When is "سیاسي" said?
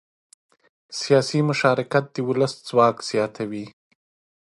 1.01-1.39